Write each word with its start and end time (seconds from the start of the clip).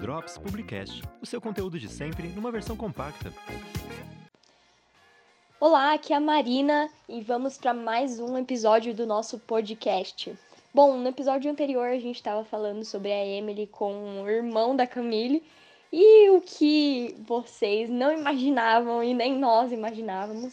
Drops 0.00 0.36
Publicast, 0.36 1.02
o 1.22 1.26
seu 1.26 1.40
conteúdo 1.40 1.78
de 1.78 1.88
sempre 1.88 2.26
numa 2.28 2.50
versão 2.50 2.76
compacta. 2.76 3.32
Olá, 5.60 5.92
aqui 5.94 6.12
é 6.12 6.16
a 6.16 6.20
Marina 6.20 6.90
e 7.08 7.20
vamos 7.20 7.56
para 7.56 7.72
mais 7.72 8.18
um 8.18 8.36
episódio 8.36 8.92
do 8.92 9.06
nosso 9.06 9.38
podcast. 9.38 10.36
Bom, 10.74 10.96
no 10.96 11.08
episódio 11.08 11.48
anterior 11.48 11.86
a 11.86 11.98
gente 12.00 12.16
estava 12.16 12.44
falando 12.44 12.84
sobre 12.84 13.12
a 13.12 13.24
Emily 13.24 13.68
com 13.68 14.22
o 14.22 14.28
irmão 14.28 14.74
da 14.74 14.88
Camille 14.88 15.40
e 15.92 16.30
o 16.30 16.40
que 16.40 17.14
vocês 17.20 17.88
não 17.88 18.12
imaginavam 18.12 19.04
e 19.04 19.14
nem 19.14 19.38
nós 19.38 19.70
imaginávamos 19.70 20.52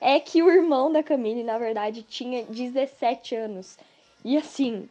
é 0.00 0.18
que 0.18 0.42
o 0.42 0.50
irmão 0.50 0.92
da 0.92 1.04
Camille, 1.04 1.44
na 1.44 1.56
verdade, 1.56 2.02
tinha 2.02 2.44
17 2.46 3.36
anos. 3.36 3.78
E 4.24 4.36
assim, 4.36 4.88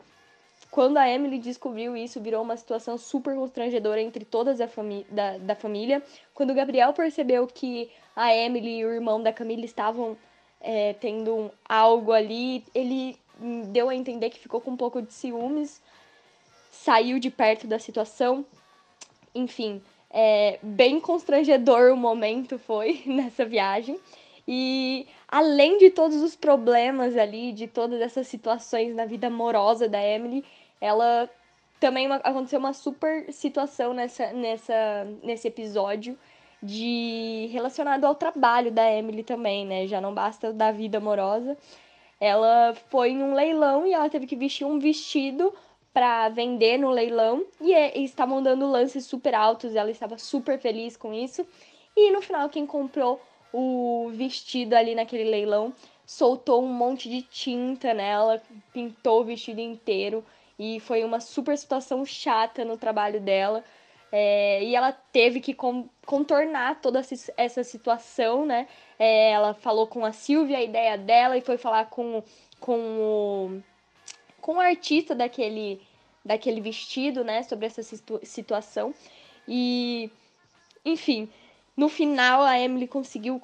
quando 0.69 0.97
a 0.97 1.09
Emily 1.09 1.37
descobriu 1.37 1.97
isso, 1.97 2.21
virou 2.21 2.41
uma 2.41 2.55
situação 2.55 2.97
super 2.97 3.35
constrangedora 3.35 4.01
entre 4.01 4.23
todas 4.23 4.61
a 4.61 4.67
fami 4.67 5.05
da, 5.09 5.37
da 5.37 5.55
família. 5.55 6.01
Quando 6.33 6.51
o 6.51 6.55
Gabriel 6.55 6.93
percebeu 6.93 7.45
que 7.45 7.89
a 8.15 8.33
Emily 8.33 8.79
e 8.79 8.85
o 8.85 8.93
irmão 8.93 9.21
da 9.21 9.33
Camila 9.33 9.65
estavam 9.65 10.17
é, 10.61 10.93
tendo 10.93 11.51
algo 11.67 12.11
ali, 12.11 12.63
ele 12.73 13.17
deu 13.67 13.89
a 13.89 13.95
entender 13.95 14.29
que 14.29 14.39
ficou 14.39 14.61
com 14.61 14.71
um 14.71 14.77
pouco 14.77 15.01
de 15.01 15.11
ciúmes, 15.11 15.81
saiu 16.69 17.19
de 17.19 17.29
perto 17.29 17.67
da 17.67 17.79
situação. 17.79 18.45
Enfim, 19.35 19.81
é, 20.09 20.59
bem 20.61 20.99
constrangedor 20.99 21.91
o 21.91 21.97
momento 21.97 22.59
foi 22.59 23.01
nessa 23.07 23.45
viagem. 23.45 23.99
E 24.53 25.07
além 25.29 25.77
de 25.77 25.89
todos 25.89 26.21
os 26.21 26.35
problemas 26.35 27.15
ali, 27.15 27.53
de 27.53 27.67
todas 27.67 28.01
essas 28.01 28.27
situações 28.27 28.93
na 28.93 29.05
vida 29.05 29.27
amorosa 29.27 29.87
da 29.87 30.05
Emily, 30.05 30.43
ela 30.81 31.29
também 31.79 32.11
aconteceu 32.11 32.59
uma 32.59 32.73
super 32.73 33.31
situação 33.31 33.93
nessa, 33.93 34.33
nessa, 34.33 35.07
nesse 35.23 35.47
episódio 35.47 36.19
de 36.61 37.47
relacionado 37.49 38.03
ao 38.03 38.13
trabalho 38.13 38.73
da 38.73 38.91
Emily 38.91 39.23
também, 39.23 39.65
né? 39.65 39.87
Já 39.87 40.01
não 40.01 40.13
basta 40.13 40.51
da 40.51 40.69
vida 40.69 40.97
amorosa. 40.97 41.57
Ela 42.19 42.75
foi 42.89 43.11
em 43.11 43.23
um 43.23 43.33
leilão 43.33 43.87
e 43.87 43.93
ela 43.93 44.09
teve 44.09 44.27
que 44.27 44.35
vestir 44.35 44.65
um 44.65 44.79
vestido 44.79 45.53
para 45.93 46.27
vender 46.27 46.77
no 46.77 46.89
leilão 46.89 47.45
e, 47.61 47.73
é, 47.73 47.97
e 47.97 48.03
estavam 48.03 48.43
dando 48.43 48.69
lances 48.69 49.05
super 49.05 49.33
altos, 49.33 49.77
ela 49.77 49.89
estava 49.89 50.17
super 50.17 50.59
feliz 50.59 50.97
com 50.97 51.13
isso. 51.13 51.47
E 51.95 52.11
no 52.11 52.21
final 52.21 52.49
quem 52.49 52.65
comprou 52.65 53.21
o 53.53 54.09
vestido 54.13 54.73
ali 54.73 54.95
naquele 54.95 55.23
leilão 55.23 55.73
soltou 56.05 56.63
um 56.63 56.73
monte 56.73 57.09
de 57.09 57.21
tinta 57.21 57.93
nela, 57.93 58.41
pintou 58.73 59.21
o 59.21 59.23
vestido 59.23 59.59
inteiro 59.59 60.23
e 60.59 60.79
foi 60.79 61.03
uma 61.03 61.19
super 61.19 61.57
situação 61.57 62.05
chata 62.05 62.63
no 62.65 62.77
trabalho 62.77 63.19
dela. 63.19 63.63
É, 64.11 64.61
e 64.61 64.75
ela 64.75 64.91
teve 64.91 65.39
que 65.39 65.55
contornar 66.05 66.81
toda 66.81 67.01
essa 67.37 67.63
situação, 67.63 68.45
né? 68.45 68.67
É, 68.99 69.31
ela 69.31 69.53
falou 69.53 69.87
com 69.87 70.05
a 70.05 70.11
Silvia 70.11 70.57
a 70.57 70.63
ideia 70.63 70.97
dela 70.97 71.37
e 71.37 71.41
foi 71.41 71.57
falar 71.57 71.85
com, 71.85 72.21
com, 72.59 72.77
o, 72.77 73.61
com 74.41 74.55
o 74.55 74.59
artista 74.59 75.15
daquele, 75.15 75.81
daquele 76.25 76.59
vestido, 76.59 77.23
né? 77.23 77.41
Sobre 77.43 77.67
essa 77.67 77.81
situ 77.81 78.19
situação. 78.21 78.93
E, 79.47 80.11
enfim, 80.83 81.29
no 81.81 81.89
final, 81.89 82.43
a 82.43 82.59
Emily 82.59 82.87
conseguiu 82.87 83.41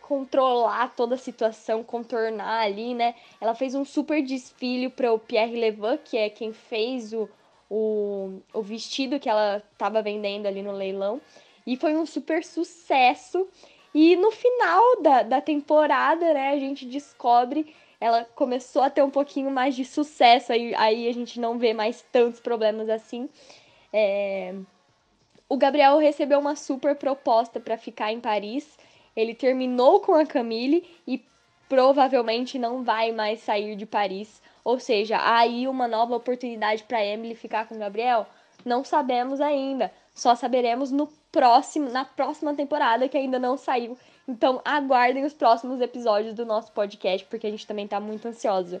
controlar 0.00 0.94
toda 0.94 1.16
a 1.16 1.18
situação, 1.18 1.82
contornar 1.82 2.60
ali, 2.60 2.94
né? 2.94 3.16
Ela 3.40 3.52
fez 3.52 3.74
um 3.74 3.84
super 3.84 4.22
desfile 4.22 4.88
para 4.88 5.12
o 5.12 5.18
Pierre 5.18 5.56
Levin, 5.56 5.98
que 6.04 6.16
é 6.16 6.30
quem 6.30 6.52
fez 6.52 7.12
o, 7.12 7.28
o, 7.68 8.40
o 8.54 8.62
vestido 8.62 9.18
que 9.18 9.28
ela 9.28 9.60
estava 9.72 10.00
vendendo 10.02 10.46
ali 10.46 10.62
no 10.62 10.70
leilão. 10.70 11.20
E 11.66 11.76
foi 11.76 11.96
um 11.96 12.06
super 12.06 12.44
sucesso. 12.44 13.48
E 13.92 14.14
no 14.14 14.30
final 14.30 15.02
da, 15.02 15.24
da 15.24 15.40
temporada, 15.40 16.32
né, 16.32 16.50
a 16.50 16.58
gente 16.60 16.86
descobre 16.86 17.74
ela 18.00 18.24
começou 18.24 18.82
a 18.82 18.88
ter 18.88 19.02
um 19.02 19.10
pouquinho 19.10 19.50
mais 19.50 19.74
de 19.74 19.84
sucesso, 19.84 20.52
aí, 20.52 20.74
aí 20.76 21.06
a 21.06 21.12
gente 21.12 21.38
não 21.38 21.58
vê 21.58 21.74
mais 21.74 22.02
tantos 22.10 22.40
problemas 22.40 22.88
assim. 22.88 23.28
É, 23.92 24.54
o 25.50 25.56
Gabriel 25.56 25.98
recebeu 25.98 26.38
uma 26.38 26.54
super 26.54 26.94
proposta 26.94 27.58
para 27.58 27.76
ficar 27.76 28.12
em 28.12 28.20
Paris. 28.20 28.78
Ele 29.16 29.34
terminou 29.34 29.98
com 29.98 30.14
a 30.14 30.24
Camille 30.24 30.88
e 31.04 31.20
provavelmente 31.68 32.56
não 32.56 32.84
vai 32.84 33.10
mais 33.10 33.40
sair 33.40 33.74
de 33.74 33.84
Paris. 33.84 34.40
Ou 34.62 34.78
seja, 34.78 35.18
aí 35.20 35.66
uma 35.66 35.88
nova 35.88 36.14
oportunidade 36.14 36.84
para 36.84 37.04
Emily 37.04 37.34
ficar 37.34 37.66
com 37.66 37.74
o 37.74 37.78
Gabriel? 37.78 38.28
Não 38.64 38.84
sabemos 38.84 39.40
ainda. 39.40 39.92
Só 40.14 40.36
saberemos 40.36 40.92
no 40.92 41.08
próximo, 41.32 41.90
na 41.90 42.04
próxima 42.04 42.54
temporada 42.54 43.08
que 43.08 43.18
ainda 43.18 43.40
não 43.40 43.56
saiu. 43.56 43.98
Então 44.28 44.62
aguardem 44.64 45.24
os 45.24 45.34
próximos 45.34 45.80
episódios 45.80 46.32
do 46.32 46.46
nosso 46.46 46.70
podcast, 46.70 47.26
porque 47.26 47.48
a 47.48 47.50
gente 47.50 47.66
também 47.66 47.86
está 47.86 47.98
muito 47.98 48.28
ansiosa. 48.28 48.80